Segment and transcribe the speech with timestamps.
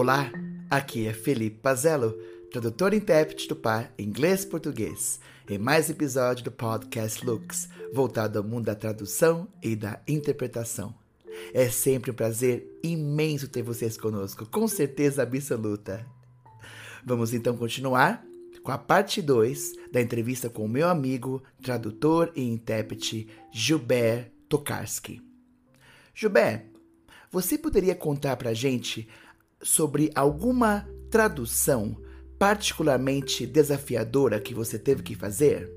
[0.00, 0.30] Olá,
[0.70, 2.16] aqui é Felipe Pazello,
[2.52, 5.18] tradutor e intérprete do par inglês-português,
[5.50, 10.94] em mais episódio do podcast Lux, voltado ao mundo da tradução e da interpretação.
[11.52, 16.06] É sempre um prazer imenso ter vocês conosco, com certeza absoluta.
[17.04, 18.24] Vamos então continuar
[18.62, 25.20] com a parte 2 da entrevista com o meu amigo, tradutor e intérprete Gilbert Tokarski.
[26.14, 26.66] Gilbert,
[27.30, 29.06] você poderia contar pra gente
[29.62, 31.96] sobre alguma tradução
[32.38, 35.70] particularmente desafiadora que você teve que fazer?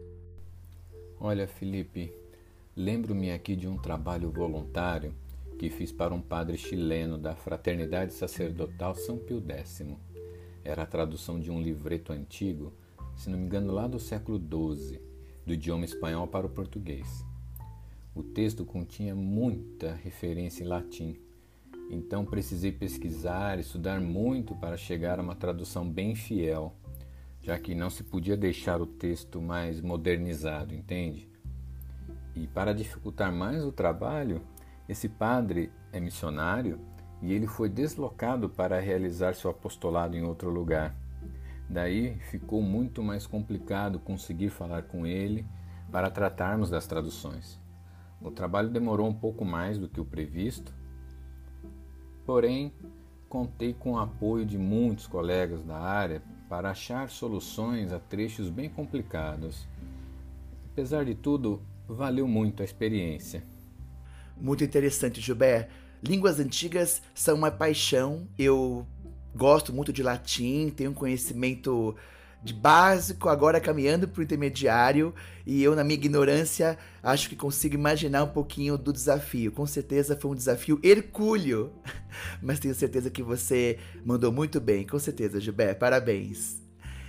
[1.20, 2.14] Olha, Felipe,
[2.76, 5.14] lembro-me aqui de um trabalho voluntário
[5.58, 9.84] que fiz para um padre chileno da Fraternidade Sacerdotal São Pio X.
[10.64, 12.74] Era a tradução de um livreto antigo,
[13.16, 15.00] se não me engano, lá do século XII,
[15.46, 17.26] do idioma espanhol para o português.
[18.14, 21.20] O texto continha muita referência em latim
[21.94, 26.74] então precisei pesquisar, estudar muito para chegar a uma tradução bem fiel,
[27.42, 31.30] já que não se podia deixar o texto mais modernizado, entende?
[32.34, 34.42] E para dificultar mais o trabalho,
[34.88, 36.80] esse padre é missionário
[37.22, 40.96] e ele foi deslocado para realizar seu apostolado em outro lugar.
[41.70, 45.46] Daí ficou muito mais complicado conseguir falar com ele
[45.92, 47.60] para tratarmos das traduções.
[48.22, 50.74] O trabalho demorou um pouco mais do que o previsto,
[52.32, 52.72] Porém,
[53.28, 58.70] contei com o apoio de muitos colegas da área para achar soluções a trechos bem
[58.70, 59.68] complicados.
[60.72, 63.44] Apesar de tudo, valeu muito a experiência.
[64.38, 65.68] Muito interessante, Gilbert.
[66.02, 68.26] Línguas antigas são uma paixão.
[68.40, 68.88] Eu
[69.36, 71.98] gosto muito de latim, tenho um conhecimento
[72.44, 75.14] de básico, agora caminhando para o intermediário,
[75.46, 79.52] e eu, na minha ignorância, acho que consigo imaginar um pouquinho do desafio.
[79.52, 81.72] Com certeza foi um desafio hercúleo,
[82.42, 86.62] mas tenho certeza que você mandou muito bem, com certeza, Gilbert, parabéns.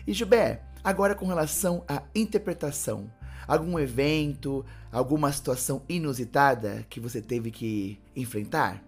[0.07, 3.11] E Gilbert, agora com relação à interpretação,
[3.49, 8.85] algum evento, alguma situação inusitada que você teve que enfrentar?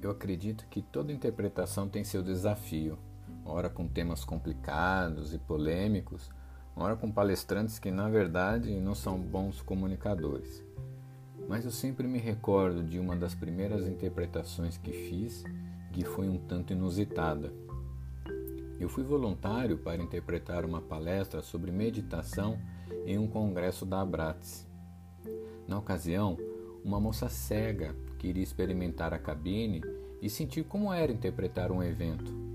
[0.00, 2.98] Eu acredito que toda interpretação tem seu desafio
[3.50, 6.30] ora com temas complicados e polêmicos,
[6.76, 10.64] ora com palestrantes que na verdade não são bons comunicadores.
[11.48, 15.44] Mas eu sempre me recordo de uma das primeiras interpretações que fiz
[15.92, 17.52] que foi um tanto inusitada.
[18.78, 22.58] Eu fui voluntário para interpretar uma palestra sobre meditação
[23.04, 24.66] em um congresso da Abrates.
[25.66, 26.38] Na ocasião,
[26.84, 29.82] uma moça cega queria experimentar a cabine
[30.22, 32.49] e sentir como era interpretar um evento.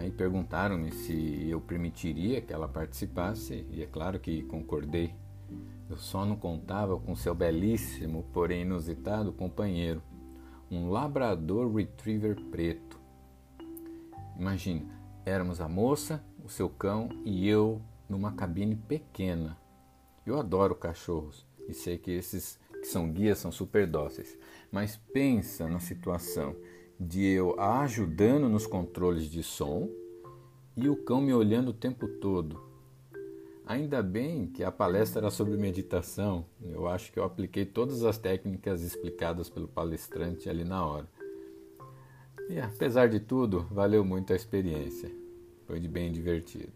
[0.00, 5.14] Aí perguntaram-me se eu permitiria que ela participasse, e é claro que concordei.
[5.90, 10.02] Eu só não contava com seu belíssimo, porém inusitado companheiro,
[10.70, 12.98] um labrador retriever preto.
[14.38, 14.86] Imagina,
[15.26, 19.54] éramos a moça, o seu cão e eu numa cabine pequena.
[20.24, 24.34] Eu adoro cachorros e sei que esses que são guias são super dóceis,
[24.72, 26.56] mas pensa na situação
[27.00, 29.88] de eu ajudando nos controles de som
[30.76, 32.62] e o cão me olhando o tempo todo.
[33.64, 38.18] Ainda bem que a palestra era sobre meditação, eu acho que eu apliquei todas as
[38.18, 41.08] técnicas explicadas pelo palestrante ali na hora.
[42.50, 45.10] E apesar de tudo, valeu muito a experiência.
[45.66, 46.72] Foi de bem divertido.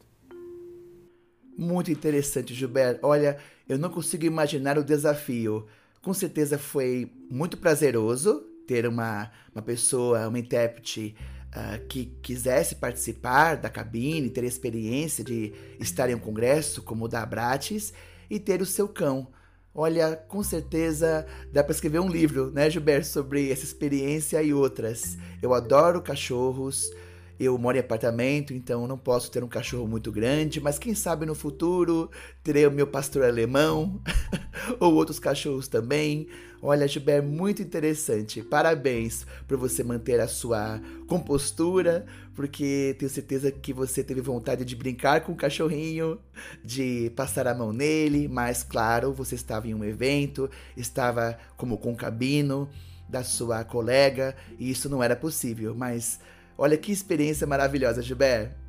[1.59, 3.07] Muito interessante, Gilberto.
[3.07, 5.67] Olha, eu não consigo imaginar o desafio.
[6.01, 11.15] Com certeza foi muito prazeroso ter uma, uma pessoa, uma intérprete
[11.55, 17.05] uh, que quisesse participar da cabine, ter a experiência de estar em um congresso como
[17.05, 17.93] o da Abrates
[18.29, 19.29] e ter o seu cão.
[19.75, 25.19] Olha, com certeza dá para escrever um livro, né, Gilberto, sobre essa experiência e outras.
[25.43, 26.91] Eu adoro cachorros,
[27.39, 31.27] eu moro em apartamento, então não posso ter um cachorro muito grande, mas quem sabe
[31.27, 32.11] no futuro
[32.43, 34.01] terei o meu pastor alemão
[34.79, 36.29] ou outros cachorros também.
[36.63, 38.43] Olha, Gilberto, muito interessante.
[38.43, 44.75] Parabéns por você manter a sua compostura, porque tenho certeza que você teve vontade de
[44.75, 46.19] brincar com o cachorrinho,
[46.65, 52.69] de passar a mão nele, mas claro, você estava em um evento, estava como concabino
[53.09, 56.19] da sua colega, e isso não era possível, mas
[56.57, 58.64] Olha que experiência maravilhosa, Gilberto.